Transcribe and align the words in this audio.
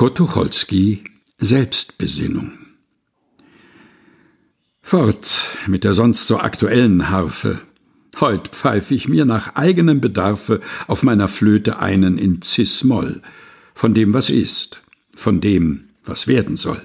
Kurt 0.00 0.16
Tucholsky 0.16 1.04
Selbstbesinnung 1.36 2.52
Fort 4.80 5.58
mit 5.66 5.84
der 5.84 5.92
sonst 5.92 6.26
so 6.26 6.38
aktuellen 6.38 7.10
Harfe. 7.10 7.60
Heut 8.18 8.48
pfeif 8.48 8.92
ich 8.92 9.08
mir 9.08 9.26
nach 9.26 9.56
eigenem 9.56 10.00
Bedarfe 10.00 10.62
auf 10.86 11.02
meiner 11.02 11.28
Flöte 11.28 11.80
einen 11.80 12.16
in 12.16 12.40
Cis-Moll, 12.40 13.20
von 13.74 13.92
dem, 13.92 14.14
was 14.14 14.30
ist, 14.30 14.80
von 15.14 15.42
dem, 15.42 15.88
was 16.06 16.26
werden 16.26 16.56
soll. 16.56 16.80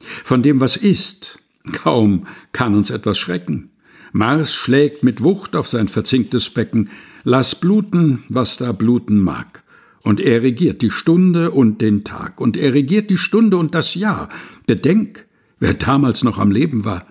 Von 0.00 0.42
dem, 0.42 0.58
was 0.58 0.76
ist, 0.76 1.38
kaum 1.72 2.26
kann 2.50 2.74
uns 2.74 2.90
etwas 2.90 3.16
schrecken. 3.16 3.70
Mars 4.10 4.52
schlägt 4.52 5.04
mit 5.04 5.22
Wucht 5.22 5.54
auf 5.54 5.68
sein 5.68 5.86
verzinktes 5.86 6.50
Becken, 6.50 6.90
lass 7.22 7.54
bluten, 7.54 8.24
was 8.28 8.56
da 8.56 8.72
bluten 8.72 9.20
mag. 9.20 9.63
Und 10.04 10.20
er 10.20 10.42
regiert 10.42 10.82
die 10.82 10.90
Stunde 10.90 11.50
und 11.50 11.80
den 11.80 12.04
Tag, 12.04 12.38
und 12.38 12.58
er 12.58 12.74
regiert 12.74 13.08
die 13.08 13.16
Stunde 13.16 13.56
und 13.56 13.74
das 13.74 13.94
Jahr. 13.94 14.28
Bedenk, 14.66 15.26
wer 15.58 15.72
damals 15.72 16.22
noch 16.22 16.38
am 16.38 16.50
Leben 16.50 16.84
war. 16.84 17.06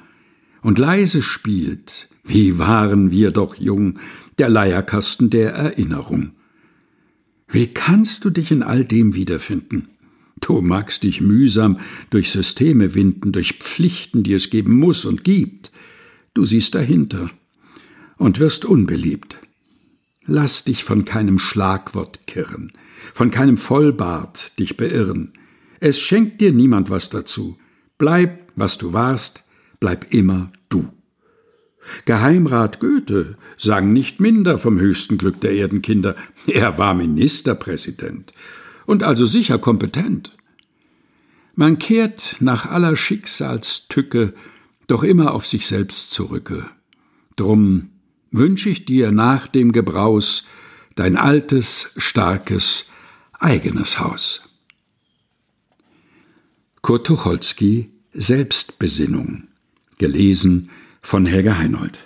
Und 0.62 0.78
leise 0.78 1.24
spielt, 1.24 2.10
wie 2.24 2.60
waren 2.60 3.10
wir 3.10 3.32
doch 3.32 3.56
jung, 3.56 4.00
der 4.38 4.48
Leierkasten 4.48 5.32
der 5.32 5.54
Erinnerung. 5.54 6.34
Wie 7.48 7.68
kannst 7.68 8.26
du 8.26 8.30
dich 8.30 8.52
in 8.52 8.62
all 8.62 8.86
dem 8.86 9.16
wiederfinden? 9.16 9.88
Du 10.40 10.62
magst 10.62 11.02
dich 11.02 11.20
mühsam 11.20 11.80
durch 12.12 12.30
Systeme 12.30 12.94
winden, 12.94 13.32
durch 13.32 13.54
Pflichten, 13.54 14.22
die 14.22 14.34
es 14.34 14.52
geben 14.52 14.76
muss 14.76 15.06
und 15.06 15.24
gibt. 15.24 15.72
Du 16.36 16.46
siehst 16.46 16.76
dahinter 16.76 17.32
und 18.18 18.40
wirst 18.40 18.66
unbeliebt. 18.66 19.40
Lass 20.26 20.64
dich 20.64 20.84
von 20.84 21.06
keinem 21.06 21.38
Schlagwort 21.38 22.28
kirren, 22.28 22.72
von 23.14 23.30
keinem 23.30 23.58
Vollbart 23.58 24.58
dich 24.60 24.78
beirren. 24.78 25.34
Es 25.80 26.00
schenkt 26.00 26.40
dir 26.40 26.54
niemand 26.54 26.90
was 26.90 27.10
dazu. 27.10 27.58
Bleib, 27.98 28.52
was 28.56 28.78
du 28.78 28.94
warst, 28.94 29.44
bleib 29.80 30.14
immer 30.14 30.50
du. 30.70 30.88
Geheimrat 32.06 32.80
Goethe 32.80 33.38
sang 33.58 33.92
nicht 33.92 34.22
minder 34.22 34.58
vom 34.58 34.80
höchsten 34.80 35.18
Glück 35.18 35.42
der 35.42 35.52
Erdenkinder. 35.52 36.16
Er 36.48 36.78
war 36.78 36.94
Ministerpräsident 36.94 38.34
und 38.86 39.04
also 39.04 39.26
sicher 39.26 39.58
kompetent. 39.58 40.32
Man 41.56 41.78
kehrt 41.80 42.38
nach 42.40 42.66
aller 42.66 42.96
Schicksalstücke 42.96 44.34
doch 44.88 45.04
immer 45.04 45.34
auf 45.34 45.46
sich 45.46 45.68
selbst 45.68 46.12
zurücke. 46.12 46.66
Drum 47.36 47.90
wünsch 48.34 48.66
ich 48.66 48.84
dir 48.84 49.12
nach 49.12 49.48
dem 49.48 49.72
Gebraus 49.72 50.46
dein 50.96 51.16
altes, 51.16 51.92
starkes, 51.96 52.88
eigenes 53.32 54.00
Haus. 54.00 54.50
Kurt 56.82 57.08
Tucholsky 57.08 57.92
Selbstbesinnung 58.14 59.48
gelesen 59.98 60.70
von 61.02 61.26
Helga 61.26 61.58
Heinold 61.58 62.00